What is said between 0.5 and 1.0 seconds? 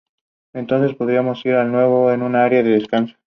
El puerto de El